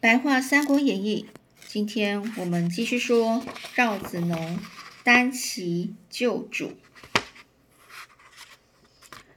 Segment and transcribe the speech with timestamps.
[0.00, 1.26] 白话《三国演义》，
[1.68, 3.44] 今天我们继续说
[3.74, 4.58] 赵子龙
[5.04, 6.72] 单骑救主。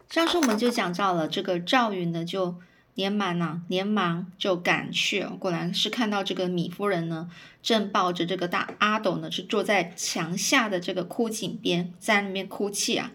[0.09, 2.55] 上次我们就讲到了这个赵云呢，就
[2.95, 7.29] 连忙啊，连忙就赶去果然，是看到这个米夫人呢，
[7.61, 13.11] 正抱着这个大阿斗呢，是坐在墙下的这个枯井边，在那边哭泣啊。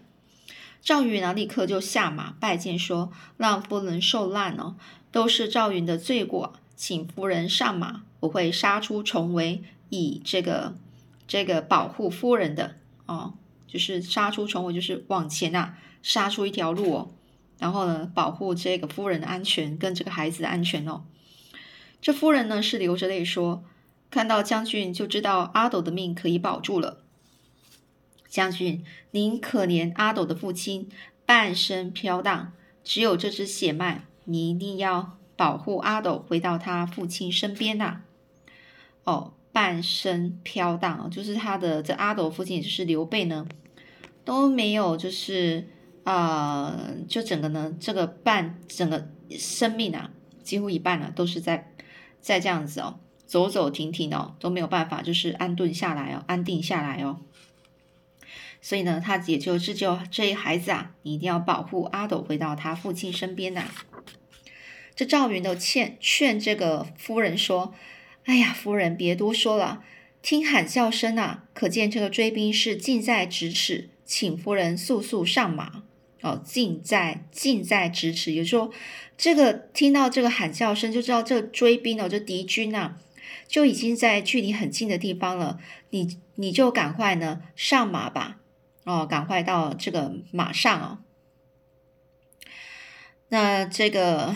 [0.82, 4.76] 赵云呢，立刻就下马拜见，说：“让夫人受难哦，
[5.10, 10.76] 都是赵云的罪过，请夫人上马，我会杀出重围，以这个
[11.26, 12.76] 这个保护夫人的
[13.07, 13.34] 哦，
[13.66, 17.11] 就是杀出重围，就是往前啊，杀出一条路哦，
[17.58, 21.03] 然后呢，保护这个夫人的安全跟这个孩子的安全哦。
[22.00, 23.64] 这夫人呢，是流着泪说：
[24.08, 27.03] 看到将军就知道阿斗的命可以保住了。”
[28.31, 30.89] 将军，您可怜阿斗的父亲，
[31.26, 32.53] 半生飘荡，
[32.84, 38.00] 只有这支血脉，你一定要保护阿斗回到他父亲身边呐。
[39.05, 43.47] 哦，半生飘荡，就是他的这阿斗父亲，也就是刘备呢，
[44.25, 45.69] 都没有，就是
[46.03, 46.77] 啊，
[47.08, 50.11] 就整个呢，这个半整个生命啊，
[50.42, 51.73] 几乎一半呢，都是在
[52.20, 57.20] 在这样子哦，走走停停哦，都没有办法，就是安顿下来哦，安定下来哦。
[58.61, 63.64] 所以呢，他也就这就这一孩子啊，你一定要保护阿斗回到他父亲身边呐。
[64.99, 67.73] 这赵云都劝劝这个夫人说
[68.27, 69.85] ：“哎呀，夫人别多说了，
[70.23, 75.85] 听喊叫声啊，可见这个追兵是近在咫尺，请夫人速速上马
[76.23, 78.73] 哦，近在近在咫尺，也就是说，
[79.17, 82.97] 这个听到这个喊叫声就知道这追兵哦，这敌军呐，
[83.47, 85.61] 就已经在距离很近的地方了，
[85.91, 88.39] 你你就赶快呢上马吧。”
[88.83, 90.99] 哦，赶快到这个马上哦。
[93.29, 94.35] 那这个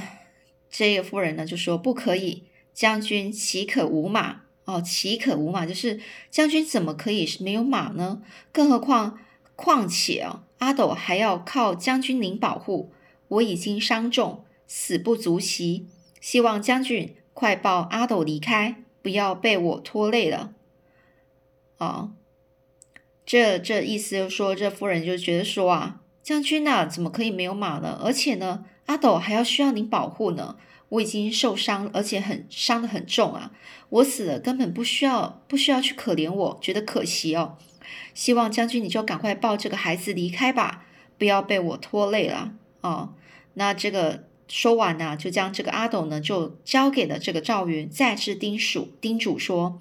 [0.73, 4.41] 这个夫人呢，就说不可以，将军岂可无马？
[4.65, 5.65] 哦，岂可无马？
[5.67, 8.23] 就是将军怎么可以没有马呢？
[8.51, 9.21] 更何况，
[9.55, 12.93] 况且啊，阿斗还要靠将军您保护。
[13.29, 15.87] 我已经伤重，死不足惜，
[16.21, 20.55] 希望将军快抱阿斗离开，不要被我拖累了。
[21.79, 22.13] 哦。
[23.25, 27.99] 这这意思就说，这夫人就觉得说啊，将军呐，怎么可以没有马呢？
[28.03, 30.57] 而且呢，阿斗还要需要您保护呢。
[30.91, 33.53] 我已经受伤，而且很伤得很重啊。
[33.89, 37.57] 我死了根本不需要不需要去可怜我，觉得可惜哦。
[38.13, 40.85] 希望将军你就赶快抱这个孩子离开吧，
[41.17, 43.15] 不要被我拖累了哦。
[43.55, 49.81] 那这个说完呢，就将这个阿斗呢就交给了这个赵云，再次叮嘱叮嘱说。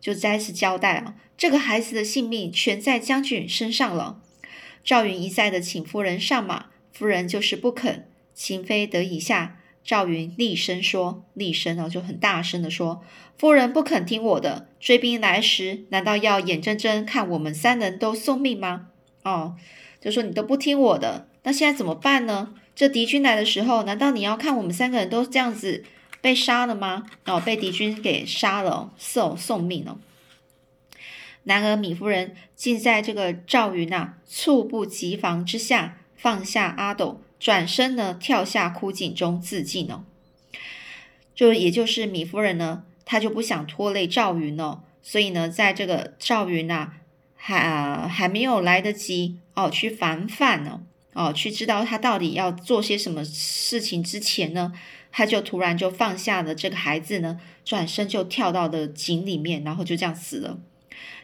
[0.00, 4.20] 就再次交代啊，这个孩子的性命全在将军身上了。
[4.84, 8.08] 赵云一再的请夫人上马，夫人就是不肯。
[8.34, 13.02] 秦妃得以下，赵云厉声说：“厉声哦，就很大声的说，
[13.36, 14.68] 夫人不肯听我的。
[14.80, 18.88] 追兵来时，难道要眼睁睁看我们三人都送命吗？
[19.22, 19.56] 哦，
[20.00, 22.54] 就说你都不听我的，那现在怎么办呢？
[22.74, 25.84] 这敌军来的时候，难道你要看我们三个人都这样子？”
[26.22, 27.06] 被杀了吗？
[27.24, 29.98] 哦，被敌军给杀了，送送命了。
[31.42, 40.04] 然而米夫人竟在这个赵云呐猝不及防之下放下阿斗，转身呢跳下枯井中自尽了。
[41.34, 46.92] 就也就是米夫人呢，她就不想拖累赵云了，所以呢，在这个赵云呐
[47.34, 50.82] 还还没有来得及哦去防范呢，
[51.14, 54.72] 哦去知道他到底要做些什么事情之前呢。
[55.14, 60.60] 他就突然就放下了这个孩子呢，转身就跳到了井里面，然后就这样死了。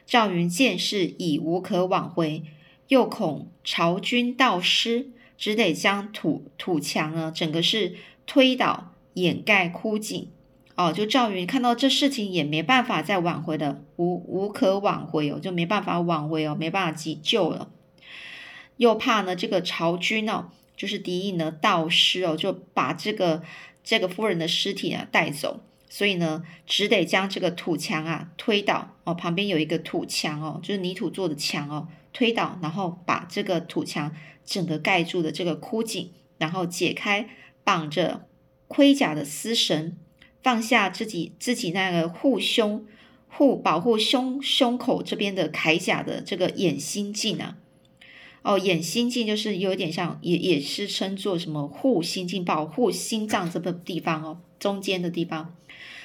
[0.04, 2.42] 赵云见势已无可挽回，
[2.88, 7.94] 又恐曹军到失，只得将土土墙呢整个是
[8.26, 10.28] 推倒，掩盖枯井。
[10.74, 17.70] 哦，就赵云看到这事情也没办法再挽回的，无无可挽回哦，就没办法挽回哦，没办法急救了。
[18.76, 23.42] 又怕呢这个曹军哦，就是敌意呢盗失哦，就把这个。
[23.84, 34.14] 这个夫人的尸体啊带走，所以呢，只得将这个土墙啊推倒哦，旁边有一个土墙哦，就是泥土做的墙哦，推倒，然后把这个土墙
[34.48, 37.28] 整个盖住的这个枯井，然后解开
[37.62, 38.26] 绑着
[38.66, 39.94] 盔甲的丝绳，
[40.42, 42.86] 放下自己自己那个护胸
[43.28, 47.58] 护保护胸胸口这边的铠甲的这个眼心镜啊。
[48.42, 55.54] 哦，眼心镜就是有点像，也也是称作什么护心镜，保护心脏这个地方哦，中间的地方，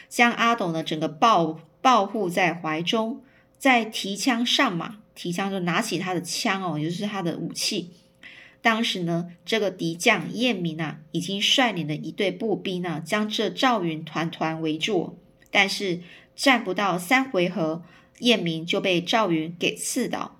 [0.09, 3.21] 将阿斗呢整个抱抱护在怀中，
[3.57, 7.91] 再提枪上马，提枪就拿起他的枪哦，也就是他的武器。
[8.63, 15.19] 当时呢，这个敌将燕明啊，已经率领了一队步兵呢，将这赵云团团围住
[15.51, 15.99] 但是
[16.33, 17.83] 战不到三回合，
[18.19, 20.39] 燕明就被赵云给刺倒。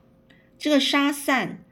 [0.58, 1.66] 这个杀散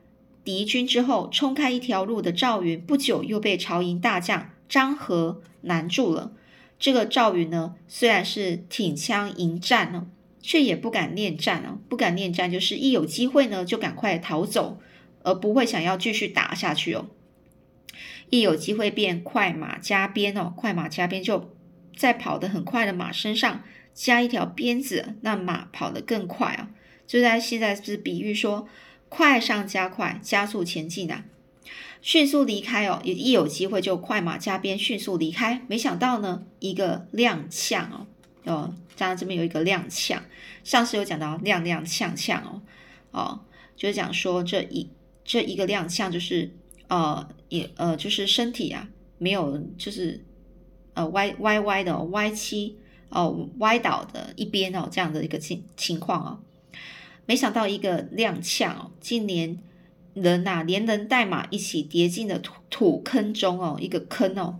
[0.43, 6.33] 敌军之后，冲开一条路的赵云，不久又被曹营大将张合拦住了。
[6.77, 10.07] 这个赵云呢，虽然是挺枪迎战呢，
[10.41, 14.81] 却也不敢恋战啊，不敢恋战，就是一有机会呢，就赶快逃走，
[15.23, 17.07] 而不会想要继续打下去哦。
[18.29, 21.53] 一有机会便快马加鞭哦，快马加鞭就
[21.95, 23.63] 在跑得很快的马身上
[23.93, 26.69] 加一条鞭子，那马跑得更快啊。
[27.05, 28.69] 就在现在是比喻说，
[29.09, 31.25] 快上加快，加速前进啊，
[32.01, 35.65] 迅速离开哦，也一有机会就快马加鞭迅速离开。
[35.67, 38.07] 没想到呢，一个踉跄哦，
[38.45, 40.19] 哦，当然这边有一个踉跄，
[40.63, 42.61] 上次有讲到踉踉跄跄哦，
[43.11, 43.39] 哦，
[43.75, 44.89] 就是讲说这一
[45.23, 46.51] 这一个踉跄就是
[46.87, 50.23] 呃也呃就是身体啊没有就是
[50.93, 52.77] 呃歪歪歪的歪七
[53.09, 56.39] 哦歪倒的一边哦这样的一个情情况哦。
[57.25, 59.57] 没想到一个踉跄哦，竟连
[60.13, 64.59] 人呐，连人带马一起跌进了土土坑中哦，一个坑哦。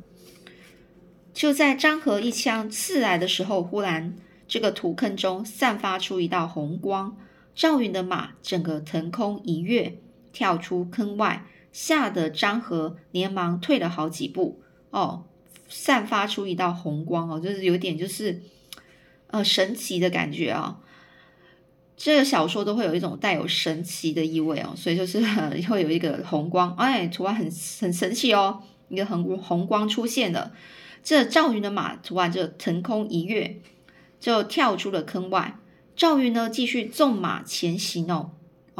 [1.33, 4.15] 就在张合一枪刺来的时候，忽然
[4.47, 7.17] 这个土坑中散发出一道红光，
[7.55, 9.97] 赵云的马整个腾空一跃，
[10.31, 15.25] 跳出坑外，吓得张合连忙退了好几步哦。
[15.67, 18.41] 散发出一道红光哦，就是有点就是
[19.27, 20.79] 呃神奇的感觉啊。
[21.95, 25.21] 这个小说都会有一种带有神奇的意味哦，所以就是
[25.69, 27.45] 会有一个红光，哎，突然很
[27.79, 30.51] 很神奇哦，一个红红光出现了。
[31.03, 33.61] 这赵云的马突然就腾空一跃，
[34.19, 35.57] 就跳出了坑外。
[35.95, 38.31] 赵云呢，继续纵马前行哦，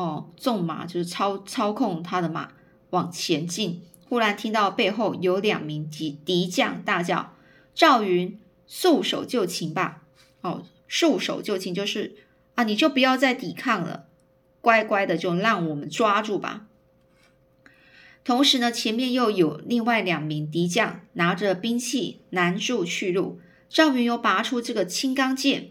[0.02, 2.54] 哦，纵马就是操操控他的马
[2.90, 3.84] 往前进。
[4.10, 7.34] 忽然听到背后有两名敌敌将大叫
[7.76, 10.02] ：“赵云，束手就擒吧！”
[10.42, 12.16] 哦，束手就擒就是。
[12.56, 14.08] 啊，你就不要再抵抗了，
[14.60, 16.66] 乖乖的就让我们抓住吧。
[18.26, 23.40] 同时呢，前面又有另外两名敌将拿着兵器拦住去路。
[23.70, 25.70] 赵云又拔出这个青钢剑，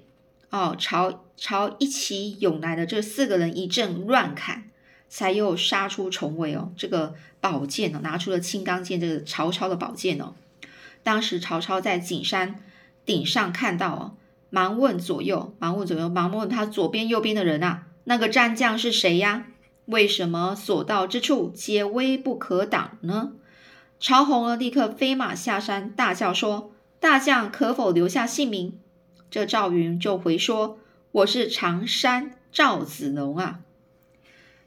[0.48, 4.64] 哦，朝朝一起涌来的这四个人一阵乱砍，
[5.08, 6.70] 才又杀出重围哦。
[6.76, 10.34] 这个宝剑呢，拿出了青钢剑，这个曹操的宝剑哦。
[11.02, 12.56] 当时曹操在景山
[13.06, 14.12] 顶上看到哦。
[14.50, 19.46] 忙问左右，忙问左右，忙问他左边、右边的人啊，那个战将是谁呀？
[19.86, 23.32] 为什么所到之处皆危不可挡呢？
[23.98, 28.78] 曹洪呢，立刻飞马下山，大叫说：“大将可否留下姓名？”
[29.30, 30.78] 这赵云就回说
[31.12, 33.60] ：“我是常山赵子龙啊。”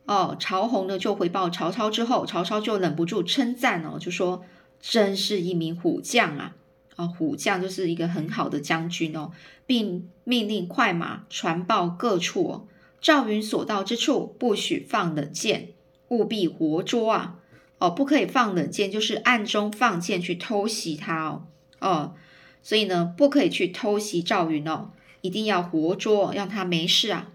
[0.06, 4.44] 哦，曹洪呢就回报曹操之后，曹操就忍不住称赞哦，就说
[4.82, 6.56] ：“真是一名虎将啊！”
[6.98, 9.32] 啊，虎将就是一个很好的将军哦，
[9.66, 12.68] 并命令快马传报各处哦，
[13.02, 15.70] 赵云所到之处不许放冷箭，
[16.10, 17.40] 务必活捉啊！
[17.80, 21.48] 哦，不可以放冷箭，就是暗中放箭去偷袭他哦。
[21.80, 22.14] 哦，
[22.62, 24.92] 所以呢，不可以去偷袭赵云哦，
[25.24, 27.32] 一定要活捉，让他没事啊！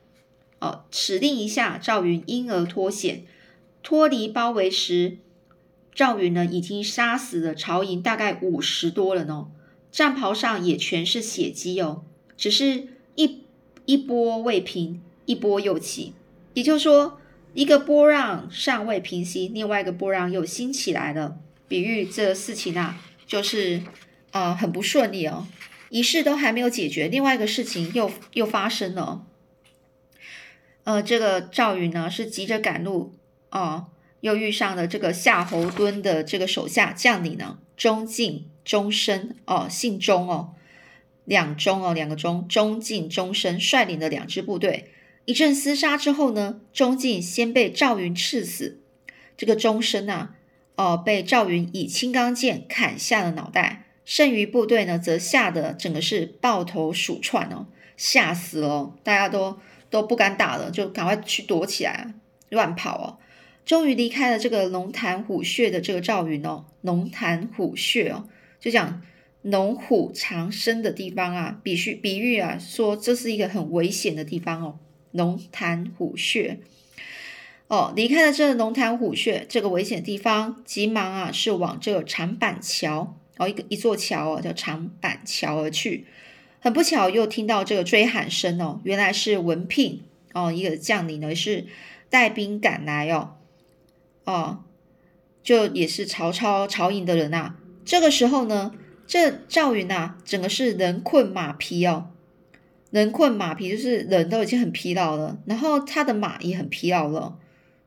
[0.59, 3.23] 哦，指令一下，赵云因而脱险，
[3.83, 5.17] 脱离包围时。
[5.95, 9.49] 赵云呢，已经杀死了曹营大概五十多人哦，
[9.91, 12.05] 战袍上也全是血迹哦，
[12.37, 13.41] 只是一
[13.87, 16.13] 一波未平，一波又起，
[16.53, 17.19] 也就是说，
[17.55, 21.39] 一个波浪尚未平息，另外一个波浪又兴起来了。
[21.67, 23.83] 比喻这事情啊，就是
[24.33, 25.47] 啊很不顺利哦，
[25.91, 29.27] 一事都还没有解决，另外一个事情又又发生了。
[30.85, 33.15] 呃，这个赵云呢，是急着赶路
[33.51, 33.89] 哦。
[34.21, 40.55] 又遇上了这个夏侯惇的这个手下将领呢，钟敬、钟声哦，姓钟哦，
[41.25, 44.91] 两钟哦，两个钟，钟敬、钟声率领的两支部队，
[45.25, 48.81] 一阵厮杀之后呢，钟敬先被赵云刺死，
[49.37, 50.35] 这个钟声啊，
[50.75, 59.59] 哦，被赵云以青钢剑砍下了脑袋，剩余部队呢，则吓得整个是抱头鼠窜哦，吓死了，大家都
[59.91, 62.15] 都不敢打了，就赶快去躲起来，
[62.49, 63.07] 乱跑哦。
[63.67, 68.27] 终于离开了这个龙潭虎穴的这个赵云哦，龙潭虎穴哦，
[68.59, 69.03] 就讲
[69.43, 74.79] 龙虎藏身的地方啊，比喻比喻啊，说这是一个很危险的地方哦，
[75.13, 76.61] 龙潭虎穴
[77.67, 86.07] 哦，离开了这龙潭虎穴这个危险地方，急忙啊是往这个长板桥哦，一个一座桥哦，叫长板桥而去，
[86.61, 90.03] 很不巧又听到这个追喊声哦，原来是文聘
[90.35, 91.67] 哦，一个将领呢是
[92.11, 93.37] 带兵赶来哦。
[94.25, 94.65] 哦，
[95.43, 97.55] 就也是曹操曹营的人呐。
[97.85, 98.75] 这个时候呢，
[99.07, 102.11] 这赵云呐，整个是人困马疲哦，
[102.91, 107.39] 人困马疲，就是人都已经很疲劳了，然后他的马也很疲劳了，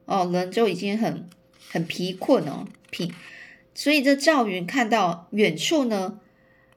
[0.06, 1.30] 哦，人就已经很
[1.70, 3.12] 很疲困哦，疲。
[3.82, 6.20] 所以这赵云看到远处呢，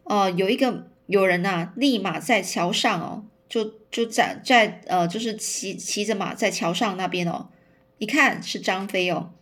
[0.05, 7.51] 呃，有一个有人呐，立马在桥上哦，就就在在呃，就是骑骑着马在桥上那边哦，
[7.99, 9.35] 一看是张飞哦，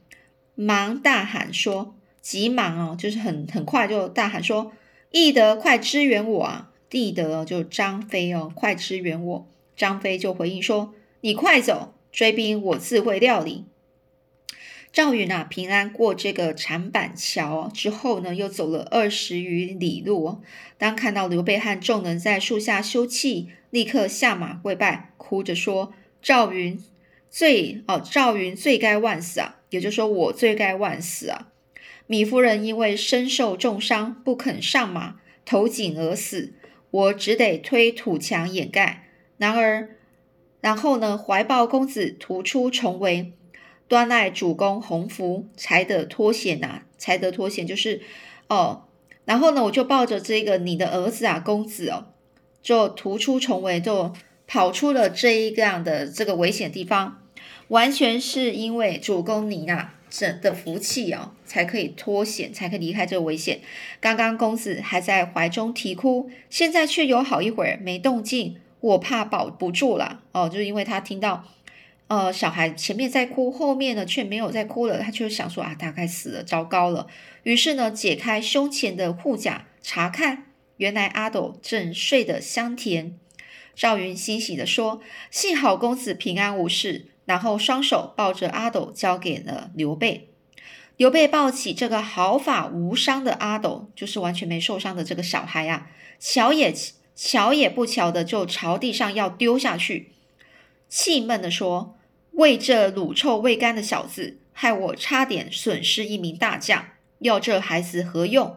[0.56, 4.72] 忙大喊说：“急忙哦，就是很很快就大喊说
[5.12, 10.92] ：‘翼德，快支援我啊！’翼德就张飞哦，快支援我。”张飞就回应说
[11.22, 13.66] ：“你快走，追兵我自会料理。”
[14.92, 20.42] 赵云啊，平安过这个长板桥之后呢，又走了二十余里路。
[20.76, 26.78] 当看到刘备和众人在树下休憩，立刻下马跪拜，哭着说：“赵云
[27.30, 29.60] 罪哦，赵云罪该万死啊！
[29.70, 31.48] 也就是说，我罪该万死啊！
[32.06, 36.52] 米夫人因为身受重伤，不肯上马，投井而死，
[36.90, 39.08] 我只得推土墙掩盖。
[39.38, 39.96] 然而，
[40.60, 43.32] 然后呢，怀抱公子突出重围。”
[43.92, 46.84] 端赖主公洪福，才得脱险呐！
[46.96, 48.00] 才得脱险，就是
[48.48, 48.84] 哦。
[49.26, 52.06] 然后呢，我就抱着这个你的儿子啊，公子哦，
[52.62, 54.14] 就突出重围，就
[54.46, 57.20] 跑出了这一个样的这个危险地方。
[57.68, 63.60] 完全是因为主公你啊这的福气哦，才可以脱险，才可以离开这个危险。
[64.00, 71.44] 刚刚公子还在怀中啼哭，现在却有好一会儿没动静，我怕保不住了哦，就是因为他听到。
[72.12, 77.06] 呃，小孩前面在哭，后面呢却没有在哭了，他就想说啊，大概死了，糟糕了。
[77.42, 80.44] 于是呢，解开胸前的护甲查看，
[80.76, 83.18] 原来阿斗正睡得香甜。
[83.74, 85.00] 赵云欣喜地说
[85.32, 90.28] ：“幸好公子平安无事。”然后双手抱着阿斗交给了刘备。
[90.98, 95.86] 刘备抱起这个毫发无伤的阿斗，就是完全没受伤的这个小孩啊，
[96.18, 96.74] 瞧也
[97.16, 100.12] 瞧也不瞧的就朝地上要丢下去，
[100.90, 101.96] 气闷地说。
[102.32, 106.86] 为这卤臭未干的小子，害我差点损失一名大将，
[107.18, 108.56] 要这孩子何用？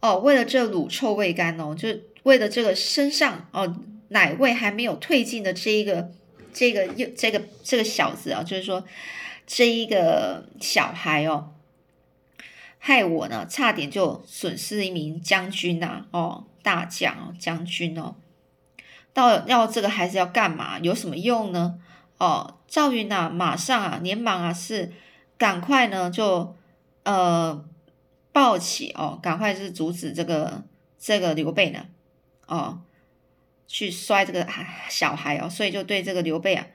[0.00, 1.88] 哦，为了这卤臭未干哦，就
[2.24, 3.76] 为了这个身上哦
[4.08, 6.10] 奶味还没有退尽的这一个
[6.52, 8.84] 这个又这个这个小子啊，就是说
[9.46, 11.54] 这一个小孩哦，
[12.78, 18.16] 害我呢差点就损失一名将军呐哦大将哦将军哦，
[19.14, 20.78] 到要这个孩子要干嘛？
[20.80, 21.78] 有什么用呢？
[22.18, 24.90] 哦，赵云呐，马上啊，连忙啊，是
[25.38, 26.56] 赶快呢，就
[27.04, 27.64] 呃
[28.32, 30.64] 抱起哦，赶快是阻止这个
[30.98, 31.86] 这个刘备呢，
[32.48, 32.80] 哦，
[33.68, 34.44] 去摔这个
[34.88, 36.66] 小孩哦，所以就对这个刘备啊，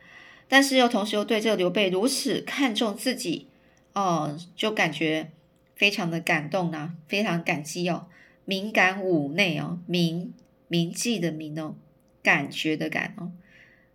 [0.48, 3.50] 但是又同时又对这个刘备如此看重自己
[3.91, 5.34] 哦，就感觉
[5.75, 8.08] 非常的感动呐，非常感激哦，
[8.46, 10.34] 敏感五内哦，铭
[10.70, 11.75] 铭记的铭哦，
[12.24, 13.34] 感觉的感哦。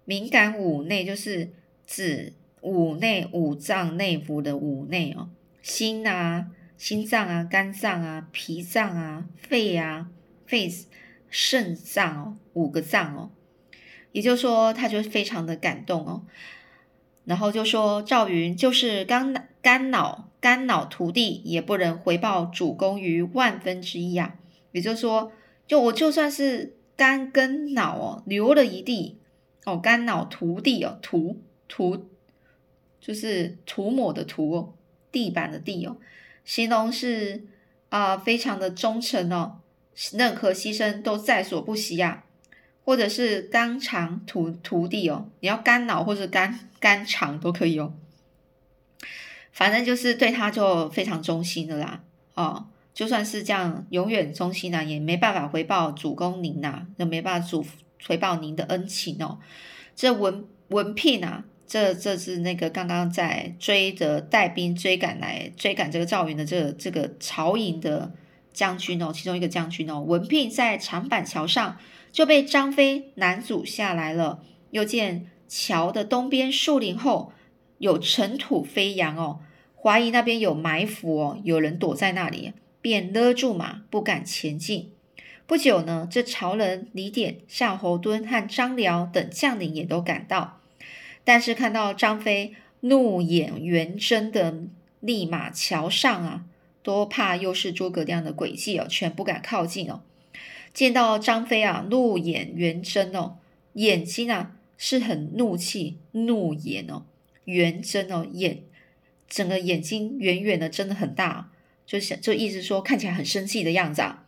[0.04, 1.54] 敏感五内就是
[1.86, 5.28] 指五内五脏内腑的五内哦，
[5.62, 10.08] 心啊、心脏啊、肝脏啊、脾脏啊、肺啊、
[10.46, 10.70] 肺、
[11.28, 13.30] 肾脏哦，五个脏哦。
[14.12, 16.22] 也就是说，他就非常的感动哦。
[17.24, 24.36] 然后就说赵云就是肝肝脑肝脑涂地，也不能回报主公于万分之一啊。
[24.72, 25.32] 也就是说，
[25.66, 29.18] 就我就算是肝跟脑哦，流了一地。
[29.64, 32.08] 哦，肝脑涂地哦，涂涂
[33.00, 34.74] 就是涂抹的涂哦，
[35.10, 35.96] 地板的地哦，
[36.44, 37.44] 形容是
[37.88, 39.60] 啊，非常的忠诚哦，
[40.12, 42.24] 任何牺牲都在所不惜呀，
[42.84, 47.92] 或者是肝肠涂涂地哦，你要肝脑或者肝肝肠都可以哦，
[49.52, 52.02] 反正就是对他就非常忠心的啦，
[52.34, 57.64] 哦，就算是这样永远忠心呐，也没办法回报主公您呐，就没办法主。
[58.06, 59.38] 回报您的恩情哦，
[59.96, 61.42] 这文文聘啊，
[61.74, 68.12] 这这是那个刚刚在追着带兵追赶来追赶这个赵云的这这个曹营的
[68.52, 71.76] 将军哦，其中一个将军哦，文聘在长板桥上
[72.12, 74.44] 就被张飞拦阻下来了。
[74.70, 77.32] 又见桥的东边树林后
[77.78, 79.40] 有尘土飞扬哦，
[79.74, 84.92] 怀疑那边有埋伏哦，有人躲在那里，便勒住马，不敢前进。
[85.48, 90.60] 不久呢，这曹仁、李典、夏侯惇和张辽等将领也都赶到，
[91.24, 94.54] 但是看到张飞怒眼圆睁的
[95.00, 96.44] 立马桥上啊，
[96.82, 100.02] 多怕又是诸葛亮的诡计哦，全不敢靠近哦。
[100.72, 103.36] 见到张飞啊，怒眼圆睁哦，
[103.74, 107.04] 眼睛啊是很怒气，怒眼哦，
[107.44, 108.62] 圆睁哦，眼
[109.28, 111.50] 整个眼睛圆圆的，真的很大，
[111.86, 114.24] 就想就意思说看起来很生气的样子啊。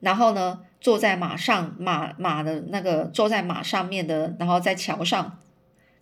[0.00, 5.40] 然后呢，坐在马上马马的那个坐在马上面的，然后在桥上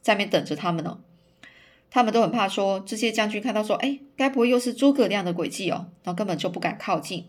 [0.07, 1.01] 在那边等着他们呢。
[1.91, 5.91] 他们都很怕说这些将军看到说，哎，该不会又是诸葛亮的诡计哦？
[6.05, 7.27] 然后根本就不敢靠近。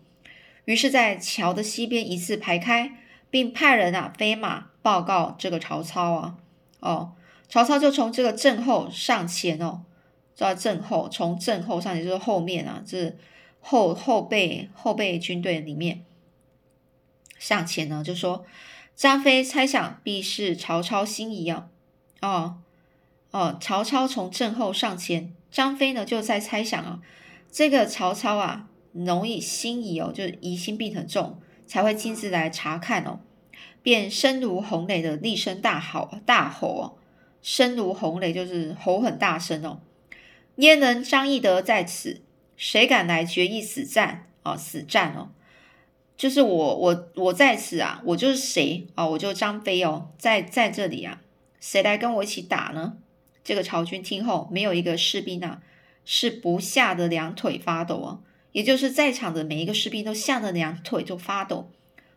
[0.64, 2.92] 于是，在桥的西边一字排开，
[3.30, 6.36] 并派人啊飞马报告这个曹操啊。
[6.78, 7.14] 哦，
[7.48, 9.82] 曹操就从这个阵后上前哦，
[10.36, 13.16] 在阵后从阵后上前就是后面啊，这
[13.58, 16.04] 后后背后背军队里面
[17.40, 18.44] 上前呢，就说
[18.94, 21.66] 张飞猜想必是曹操心仪啊。
[22.20, 22.58] 哦
[23.30, 27.00] 哦，曹操从阵后上前，张飞呢就在猜想啊，
[27.50, 28.68] 这个曹操啊。
[28.94, 33.20] 容易心疑哦，就是疑心病很重，才会亲自来查看哦。
[33.82, 36.84] 便声如洪雷的厉声大吼大吼哦，
[37.42, 39.80] 声如洪雷就是吼很大声哦。
[40.56, 42.22] 焉能张翼德在此，
[42.56, 44.56] 谁敢来决一死战啊？
[44.56, 45.28] 死战哦，
[46.16, 49.06] 就是我我我在此啊，我就是谁啊？
[49.06, 51.20] 我就张飞哦，在在这里啊，
[51.60, 52.96] 谁来跟我一起打呢？
[53.48, 55.62] 这个曹军听后，没有一个士兵啊
[56.04, 58.20] 是不吓得两腿发抖哦。
[58.52, 61.70] 也就是在场的每一个士兵都吓得两腿就发抖。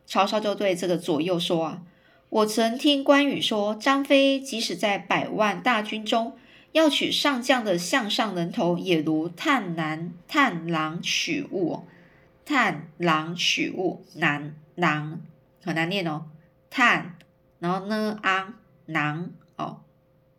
[0.05, 1.83] 曹操就对这个左右说：“啊，
[2.27, 6.35] 我曾听关羽说，张飞即使在百万大军中，
[6.73, 11.85] 要取上将的项上人头，也如探囊探囊取物。
[12.43, 15.21] 探囊取物，难囊
[15.63, 16.25] 很难念哦。
[16.69, 17.15] 探，
[17.59, 18.55] 然后呢昂
[18.87, 19.31] 囊，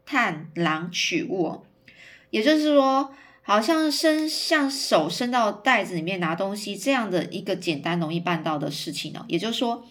[0.04, 1.64] 探囊取物，
[2.30, 9.84] 也就是说。”好像伸像手伸到袋子里面拿东西这样的一个简单容易办到的事情呢，也就是说，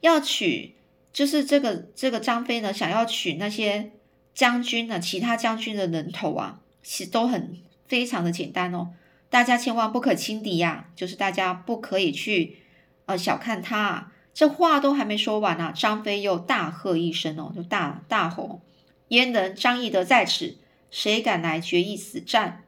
[0.00, 0.76] 要取
[1.12, 3.90] 就是这个这个张飞呢，想要取那些
[4.32, 8.90] 将军呢，其他将军的人头啊，其实都很非常的简单哦。
[9.28, 12.58] 大家千万不可轻敌呀，就是大家不可以去
[13.06, 13.76] 呃小看他。
[13.76, 14.12] 啊。
[14.32, 18.60] 这话都还没说完呢，张飞又大喝一声哦，就大大吼
[19.08, 20.56] ：“焉能张翼德在此，
[20.90, 22.64] 谁敢来决一死战？”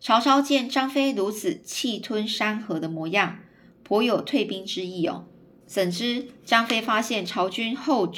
[0.00, 3.40] 曹操见张飞如此气吞山河的模样，
[3.82, 5.26] 颇有退兵之意哦。
[5.66, 8.12] 怎知张飞发现曹军后，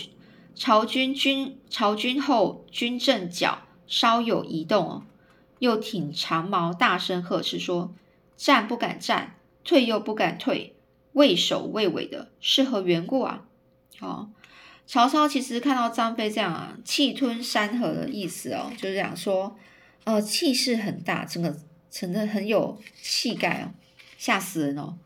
[0.54, 5.06] 曹军军曹军后军阵脚稍有移动哦，
[5.58, 7.94] 又挺长矛，大声呵斥说
[8.36, 10.76] ：“战不敢战，退又不敢退，
[11.14, 13.46] 畏首畏尾的，是何缘故啊？”
[14.00, 14.30] 哦，
[14.90, 19.57] 曹操其实看到张飞这样啊，气吞山河的意思哦，就是讲说，
[20.03, 21.57] 呃，气势很大，整个。
[21.92, 23.74] 真的很有气概哦，
[24.16, 24.96] 吓死人哦！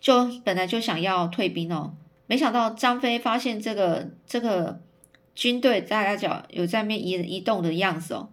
[0.00, 1.94] 就本来就想要退兵哦，
[2.26, 4.80] 没想到张飞发现这个这个
[5.34, 8.30] 军队大家脚有在面移移动的样子哦，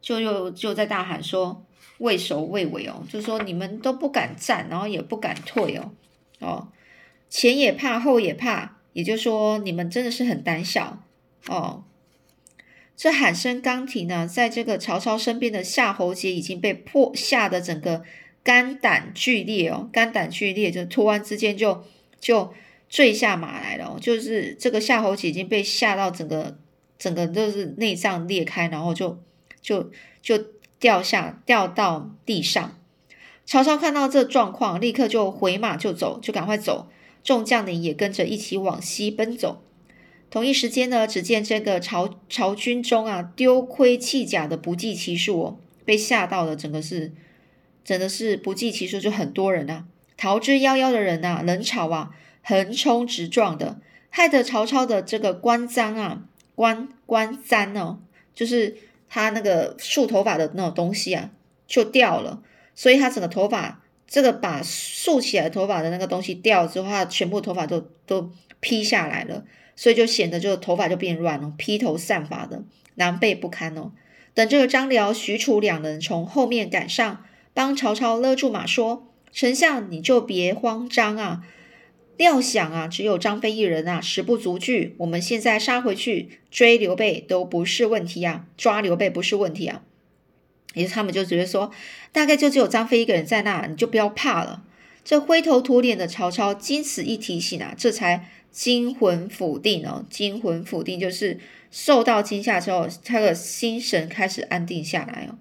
[0.00, 1.66] 就又就在大喊说
[1.98, 5.92] 畏首畏尾哦，就说你们都不敢战，然后也不敢退哦
[6.40, 6.68] 哦，
[7.28, 11.02] 前也怕后也怕，也就是说你们真的是很胆小
[11.48, 11.84] 哦。
[12.96, 18.04] 这喊声刚停呢，在这个曹操身边的夏侯杰已经被迫吓得整个
[18.44, 21.84] 肝胆俱裂哦，肝胆俱裂，就突然之间就
[22.20, 22.52] 就
[22.88, 26.58] 坠下马来了哦，就是这个夏侯杰已经被吓到整个
[26.98, 29.18] 整个都是内脏裂开，然后就
[29.60, 30.38] 就就
[30.78, 32.78] 掉下掉到地上。
[33.44, 36.88] 曹操看到这状况，立刻就回马就走，就赶快走，
[37.22, 39.62] 众将领也跟着一起往西奔走。
[40.30, 47.12] 同一时间呢，只见这个曹曹军中啊，丢盔弃甲的不计其数哦，被吓到了，整个是
[47.84, 49.84] 真的是不计其数，就很多人啊，
[50.16, 56.22] 逃之夭夭的人呐，人潮啊，横冲直撞的，害得曹操的这个关张啊，
[56.54, 57.98] 关关簪哦，
[58.34, 58.78] 就是
[59.10, 61.30] 他那个束头发的那种东西啊，
[61.66, 62.42] 就掉了，
[62.74, 63.81] 所以他整个头发，
[64.12, 69.42] 这个把束起来头发的那个东西掉之后，他全部头发都都披下来了。
[69.74, 72.62] 所以就显得就头发就变乱了，披头散发的，
[72.94, 73.92] 狼狈不堪哦。
[74.34, 81.40] 等这个张辽、许褚两人从后面赶上，帮曹操勒住马，说：“丞相你就别慌张啊！
[82.18, 84.94] 料想啊，只有张飞一人啊，十不足惧。
[84.98, 89.82] 我们现在杀回去追刘备都不是问题啊，抓刘备不是问题啊。”
[90.74, 91.70] 也是他们就觉得说，
[92.12, 94.62] 大概就只有张飞一个人在那，你就不要怕了。
[95.04, 98.28] 这灰头土脸的曹操经此一提醒啊，这才。
[98.52, 105.38] 惊魂甫定哦，惊魂甫定就是受到惊吓之后，他的心神开始安定下来哦。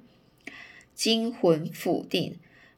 [0.95, 2.37] 惊魂甫定，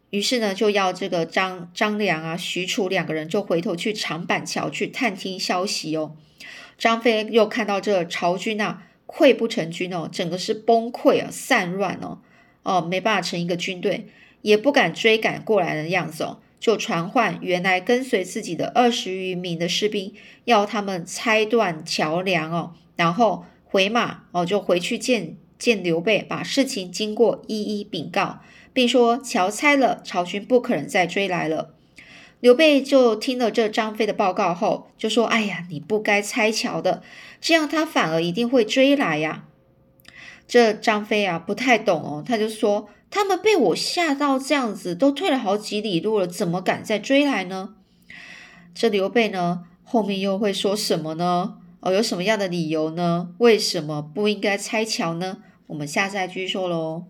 [0.09, 6.15] 于是呢，就要这个张张良啊、许褚两个人就回头去长板桥去探听消息哦。
[6.79, 12.17] 张飞又看到这曹军啊溃不成军哦，整个是崩溃啊，散乱哦，
[12.63, 14.07] 哦，没办法成一个军队，
[14.41, 16.39] 也不敢追赶过来的样子哦。
[16.59, 20.13] 就传唤原来跟随自己的二十余名的士兵，
[20.45, 28.39] 要他们拆断桥梁哦，然后回马哦，就回去见见刘备，把事情经过一一禀告，
[28.71, 31.73] 并说桥拆了，曹军不可能再追来了。
[32.39, 37.01] 刘备就听了这张飞的报告后，就说：“哎呀，你不该拆桥的，
[37.41, 39.45] 这样他反而一定会追来呀。”
[40.53, 47.73] 这张飞啊，不太懂哦，他就说：“他们被我吓到这样子，都退了好几里路了，怎么敢再追来呢？”
[48.75, 51.55] 这刘备呢，后面又会说什么呢？
[51.79, 53.29] 哦，有什么样的理由呢？
[53.39, 55.39] 为什么不应该拆桥呢？
[55.65, 57.05] 我们下次再继续说喽。